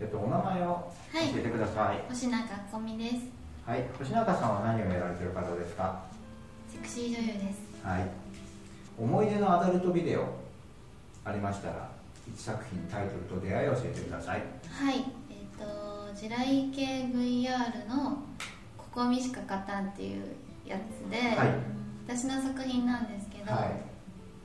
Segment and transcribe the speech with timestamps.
[0.00, 2.02] えっと、お名前を教えてください。
[2.08, 3.16] 星中こみです
[3.66, 6.02] はい、星中さんは何をやられてる方ですか？
[6.68, 8.08] セクシー女優ですはい。
[8.98, 10.24] 思い出のアダルトビデオ。
[11.24, 11.90] ありましたら、
[12.26, 14.42] 一作品タイトルと出会いを教えてください。
[14.70, 18.22] はいえっ、と地雷系 VR の
[18.78, 20.24] 「ここみしか勝たん」っていう
[20.66, 21.48] やつで、はい。
[22.08, 23.70] 私の作品なんですけど、はい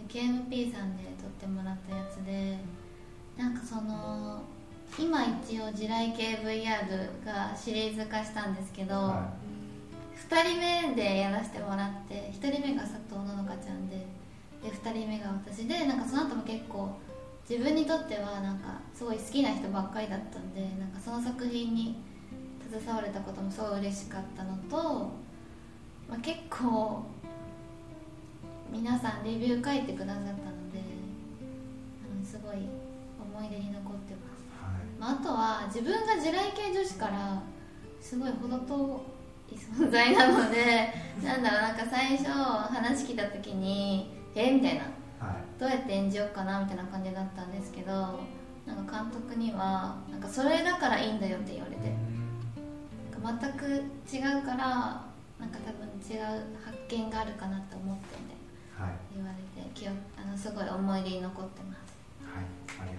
[0.07, 2.59] KMP さんで撮ってもらったやつで
[3.35, 4.43] なんかその
[4.97, 9.33] 今一応地雷系 VR がシリーズ化したんですけど、は
[10.29, 13.97] 2人目でやらせてもらって1人目が佐藤ののかちゃんで
[14.63, 16.89] で2人目が私でなんかその後も結構
[17.47, 21.97] 自分にとってはなんかすごい好きな人ばっかりだったんでなんかその作品に
[22.71, 25.11] 携われたこともすごい嬉しかったのと、
[26.09, 27.05] まあ、結構
[28.71, 30.79] 皆さんレビュー書いてくださったので
[32.25, 32.55] すごい
[33.37, 33.94] 思い出に残って
[34.99, 37.41] まあ、あとは自分が地雷系女子から
[37.99, 39.01] すごい程遠
[39.51, 40.93] い存在なので
[41.23, 44.83] なんだろうなんか最初話聞いた時にえみたいな
[45.19, 45.59] はい。
[45.59, 47.91] どうやって演じようかなみたいな感じだったんですけど
[48.65, 51.95] なんか監督にはなんかそれだからいいんだよって言われて
[53.11, 55.05] なんか全く違うから
[55.39, 58.35] なんか多分違う発見があるかなと思ってんで
[58.77, 58.91] はい。
[59.15, 61.94] 言われて記憶あのすごい思い出に残ってますはい。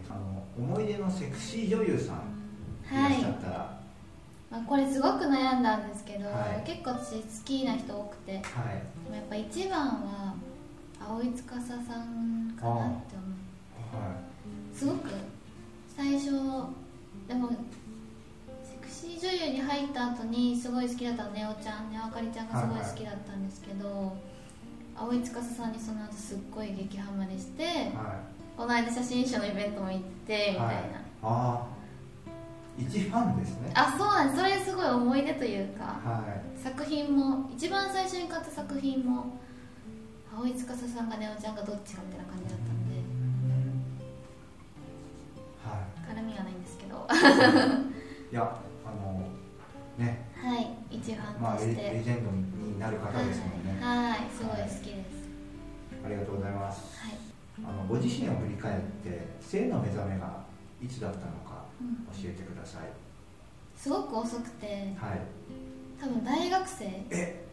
[0.09, 2.17] あの、思い出のセクシー女優さん。
[2.17, 3.77] いらはいっしゃったら。
[4.51, 9.11] まあ、これすごく悩んだんですけど、はい結構私好きな人多くてではい。
[9.11, 10.35] もやっぱ一番は
[11.01, 13.27] 葵司さんかなって思
[13.93, 14.17] うは
[14.73, 15.11] すごく
[15.97, 16.31] 最初
[17.27, 17.49] でも
[18.63, 24.17] セクシー女優に入った後にすごい好きだったのネオちゃんネオあかりちゃんがすごい好きだったんですけど、
[24.95, 27.67] 葵司さんにその後すっごい激ハマりして、い。
[27.67, 27.87] はい。
[28.57, 30.77] この間写真集のイベントも行ってみたいな、はい、
[31.23, 31.77] ああ。
[32.79, 33.71] 一ファンですね。
[33.75, 36.59] あそうなんですそれすごい思い出というかはい。
[36.63, 39.39] 作品も一番最初に買った作品も
[40.35, 42.97] 葵司さんがネオちゃんがどっちかみたいな感じだったんで
[45.65, 47.07] は絡みはないんですけど
[48.31, 48.33] い。
[48.33, 48.43] いや、
[48.85, 49.23] あの。
[49.97, 50.27] ね。
[50.37, 53.81] はい一ファまあ、レンとして、レジェンドになる方ですもんね。
[53.81, 55.27] はい、はい、すごい好きです
[56.05, 56.81] ありがとうございます。
[57.01, 57.26] はい、
[57.65, 60.45] あの、ご自身を振り返って、性の目覚めが
[60.83, 61.65] いつだったのか。
[61.81, 62.83] うん、教えてください。
[63.77, 65.21] すごく遅くてはい。
[66.01, 67.45] 多分大学生え？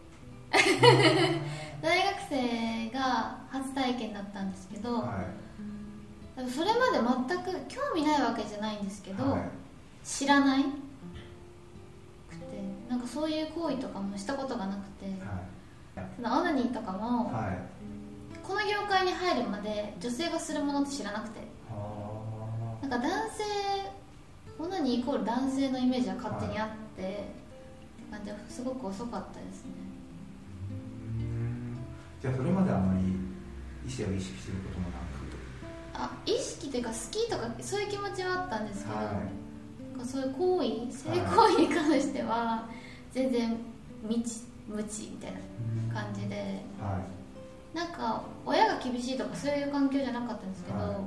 [1.81, 5.24] 大学生が初体験だったんですけど、は
[6.35, 9.14] 多分それまで全く興味ないわけじゃないんですけい。
[9.16, 9.41] ど、はい。
[10.03, 16.08] 知らないくてなんかそういう行為とかもしたことがなくて、はい。
[16.16, 17.72] そのオナニーとかも、はい。
[18.43, 21.39] この業界に入るまで女性がするものって知らなくて。
[21.69, 23.43] はなんか男性
[24.59, 27.23] オナニーイコール男性のイメージは勝手にあって、って
[28.11, 29.71] 感じですごく遅かったですね。
[32.21, 33.33] じゃあ、それまであまり。
[33.85, 34.95] 異性を意識することもな
[35.95, 39.05] あ意識というか好きとかそういう気持ちはあったんですけど、はい。
[39.05, 42.67] なんかそういう行為性行為に関しては
[43.11, 43.57] 全然
[44.07, 45.43] 未知無知みたいなく。
[45.93, 46.35] 感じで
[46.81, 46.99] は
[47.73, 51.00] なんか親が厳しいとかそういう環境じゃなかったんですけど、は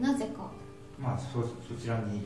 [0.00, 0.50] なぜか
[0.98, 1.00] い。
[1.02, 2.22] まあ、そ、そちらに。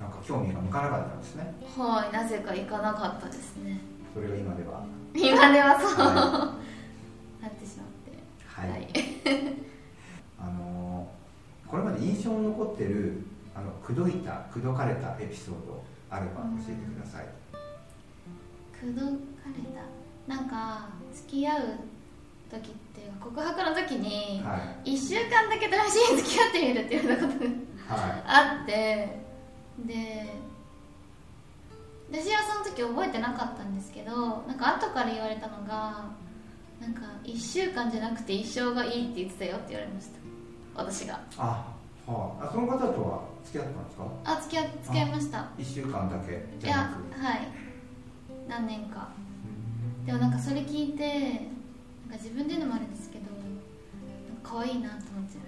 [0.00, 1.54] なんか興味が向かなかったんですね。
[1.78, 3.78] はいなぜか行かなかったですね
[4.12, 4.82] それが今では。
[5.14, 6.54] 今ではそう、は
[7.40, 8.88] なってしまってはい。
[10.40, 13.22] あのーこれまで印象に残ってる
[13.54, 17.26] あの口説いた口説かれたエピソードあれば教えてください。
[18.72, 19.06] 口説か
[19.46, 19.62] れ
[20.28, 20.34] た？
[20.36, 21.60] なんか付き合う
[22.52, 27.50] 時っていうか告白の時には1週間だけ試しに付き合ってみるっていうようなことが
[28.26, 28.72] あって
[29.86, 30.34] で
[32.12, 36.10] 私はその時覚えてなかったんですけどなんか後から言われたのが
[36.80, 40.18] なんか1週間じゃなくて一生がいいって言ってたよって言われました。
[40.74, 41.14] 私が。
[41.14, 41.18] い。
[41.38, 44.04] あ、はあ、あその方とは付き合ったんですか？
[44.24, 45.48] あ付き合付き合いました。
[45.56, 47.24] 一週間だけいじゃなやく。
[47.24, 47.48] はい。
[48.48, 49.08] 何年か。
[50.00, 50.06] うん。
[50.06, 51.46] でもなんかそれ聞いて
[52.12, 53.24] か自分で言うのもあれですけど
[54.42, 55.38] 可愛いなと思っち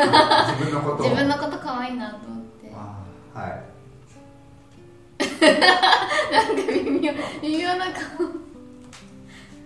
[0.00, 2.98] ゃいまあ自分のこと自分のこと可愛いなと思ってあ
[3.32, 3.62] はい。
[5.44, 7.12] なんか微妙
[7.42, 8.32] 微妙な顔は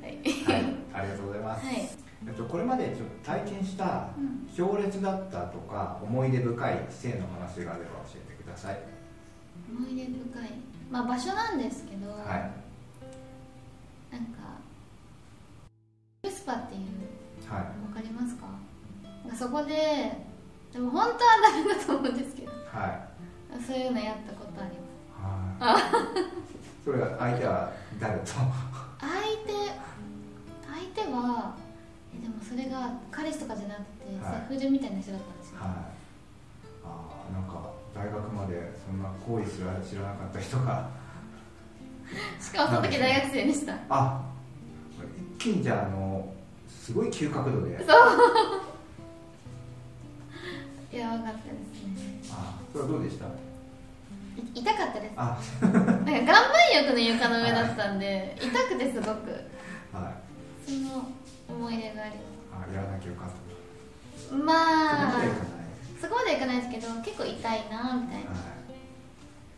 [0.05, 0.09] い
[0.45, 0.77] はい。
[0.93, 1.67] ありがとうございます。
[1.67, 1.89] はい
[2.27, 8.79] えっとこれまでちょっと体験したうん強烈だったとか思い出深い性の話があれば教えてください。
[9.71, 10.51] 思い出深い
[10.91, 14.13] まあ場所なんですけど、はい。
[14.13, 14.59] なんか
[16.49, 16.81] パっていう
[17.53, 17.61] はい。
[17.61, 18.49] わかりますか？
[19.37, 20.25] そこで
[20.73, 22.53] でも本当はダメだと思うんですけど。
[22.73, 23.07] は
[23.67, 24.73] そういうのやったことあり
[25.61, 25.85] ます。
[25.85, 25.93] はい。
[26.85, 28.27] それは相手は誰と？
[28.27, 28.41] 相
[29.45, 29.53] 手
[30.67, 31.55] 相手は
[32.17, 34.49] えでもそれが彼氏とかじゃなくて、はい。
[34.49, 35.69] セフレみたいな人だったんですよ、はい。
[35.69, 35.75] あ
[36.85, 40.89] あなんか大学までそんな行為すら知らなかった人が。
[42.41, 43.77] しかもその時大学生でした。
[43.91, 44.23] あ
[45.39, 46.33] 一気にじゃああの
[46.69, 47.73] すごい急角度で。
[50.93, 52.21] やばかったですね。
[52.31, 53.27] あそれはどうでした？
[53.27, 53.31] い
[54.55, 55.13] 痛かったです。
[55.17, 55.39] あ。
[55.63, 55.75] なん
[56.05, 56.43] か岩盤
[56.85, 59.31] 浴の床の上だったんで痛くてすごく。
[59.93, 60.13] は
[60.67, 60.71] い。
[60.71, 61.09] その
[61.49, 62.13] 思い出があり
[62.53, 63.35] あやらなきゃよかった。
[63.35, 63.41] ま
[64.27, 64.53] すま
[65.19, 65.23] あ
[66.01, 66.57] そこまでいかない。
[66.61, 68.31] ではいかないですけど結構痛いなみたいな。
[68.31, 68.39] はい。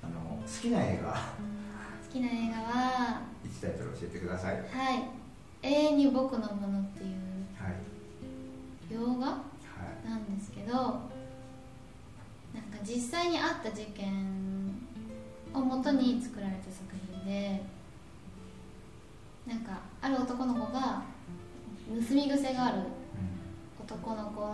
[0.02, 1.12] あの好きな映画。
[1.12, 4.62] 好きな映画は一タイトル教えてくださいはい。
[4.64, 5.04] はい
[5.62, 7.16] 「永遠に僕のもの」っていう
[7.62, 7.74] はい。
[8.92, 9.26] 洋画
[10.08, 14.74] なんですけどなんか実際にあった事件
[15.54, 17.62] をもとに作られた作品で
[19.46, 21.02] なんかある男の子が
[21.88, 22.84] 盗み癖があるうん
[23.84, 24.52] 男の子の、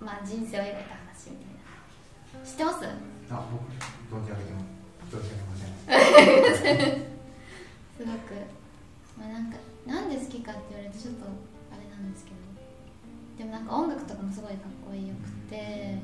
[0.00, 2.46] まあ、人生を描いた話みたいな。
[2.46, 2.86] 知ってます？
[3.30, 4.60] あ僕存じ上げても
[5.10, 6.76] 存じ上げません。
[7.98, 8.34] すごく、
[9.18, 9.56] まあ、なんか
[9.86, 11.24] なんで好きかって言われるとちょっと
[11.72, 12.36] あれなんですけど。
[13.38, 15.98] でもなんか音楽とかもすごいかっこよくて。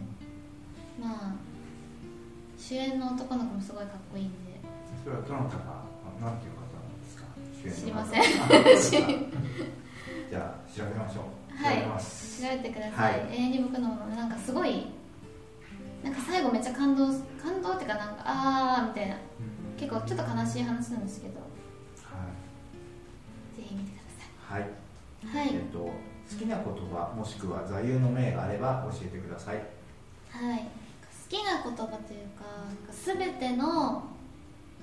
[1.01, 1.35] まあ
[2.57, 4.37] 主演の男の子もすごいかっこいいんで。
[5.05, 5.85] それはどなたか
[6.21, 7.25] あなんていう方なんですか？
[7.53, 9.13] 主演の方知りません。
[10.31, 11.63] じゃあ調べましょう。
[11.63, 11.77] はい。
[11.77, 12.43] 調べます。
[12.43, 13.29] 調べてください、はい。
[13.31, 14.87] 永遠に僕のものなんかすごい
[16.03, 19.15] なんか最後めっちゃ感動感動っていうかなんかあーみたいな。
[19.15, 19.21] うん
[19.77, 21.39] 結構ちょっと悲しい話なんですけど。
[21.39, 21.47] は
[23.75, 24.67] てくい、はい。
[25.23, 25.55] ださいはい。
[25.57, 25.93] えっと好
[26.37, 29.57] きな言葉もしくは座右の銘があれば教えてください。
[29.57, 30.67] はい、好
[31.29, 32.45] きな言葉というか
[32.91, 34.03] 全ての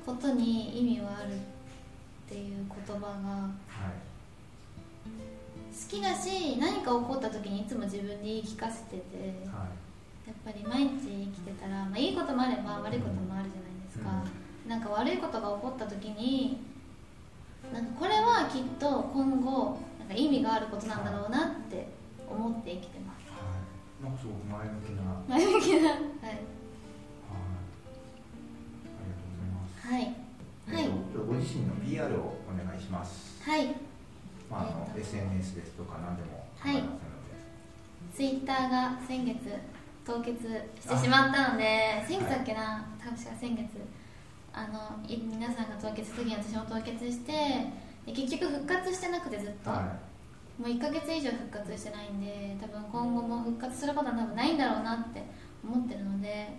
[0.06, 1.38] ことに意味はあるっ
[2.28, 4.14] ていう言葉がはい。
[5.74, 9.66] 好きだし何か起こった時にいつも自分に言い聞かせてては
[10.26, 12.14] やっぱり毎日生きてたら、まあ、い。
[12.14, 14.24] いこともあれば悪いこともあるじゃないですか、
[14.68, 16.62] なんか悪いことが起こった時に
[17.74, 21.88] なんかこれはきっと今後なんか意味があることなんだろうなって
[22.30, 23.26] 思って生きてます。
[23.26, 23.42] いは
[24.00, 24.06] い。
[24.06, 25.02] なんかすごく前向きな。
[25.10, 25.90] はい前向きな。
[25.90, 25.98] はい。
[25.98, 26.38] あり
[29.10, 29.88] がとうございます。
[29.88, 30.16] はい。
[30.70, 33.42] えっとご自身の PR をお願いします。
[33.42, 33.76] はい。
[34.50, 35.02] まああのえっと。
[35.02, 36.84] SNS ですとか何でもはい。
[38.14, 39.40] ツイッターが先月
[40.06, 40.46] 凍結
[40.80, 43.66] してしまったので先月だっけな、確か先月
[44.54, 47.32] あのい皆さんが凍結した時に私も凍結して
[48.06, 49.98] で結局復活してなくてずっと、は
[50.60, 55.24] もう1ヶ月以上復活してないんで多分今後も復活することは多分ないんだろうなって
[55.64, 56.50] 思ってるので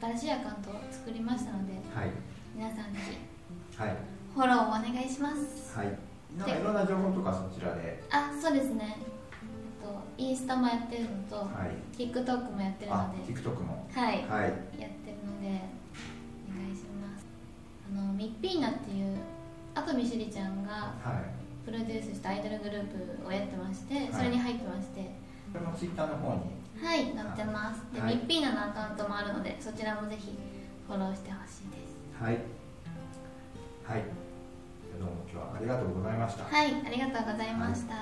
[0.00, 2.10] 新しいアカウントを作りましたのでいはい。
[2.54, 3.96] 皆さんぜひはい。
[4.34, 5.76] フォローをお願いします。
[5.76, 5.88] はい。
[6.38, 8.02] なんかいろんな情報とかそちらで。
[8.10, 8.96] あそうですね。
[9.82, 11.96] とインスタもやってるのと、はい。
[11.96, 13.32] TikTok もやってるあので。
[13.32, 13.88] TikTok も。
[13.92, 14.14] はい。
[14.14, 14.22] はい。
[14.22, 14.88] やってる
[15.26, 15.60] ので
[17.90, 19.16] あのミッピーナっていう
[19.74, 21.66] あとみしりちゃんがはい。
[21.66, 24.08] プロデュースしたアイドルグループをやってましてはい。
[24.12, 25.00] それに入ってまして。
[25.52, 26.40] これも Twitter の方に？
[26.84, 27.80] はい載ってます。
[27.94, 28.16] で、はい。
[28.16, 30.36] ミッピーナのアカウントもあるのでそちらもぜひ
[30.86, 32.22] フォローしてほしいです。
[32.22, 32.38] はい。
[33.84, 34.02] はい。
[34.98, 36.44] どうも今日はありがとうございました。
[36.44, 37.94] はいありがとうございました、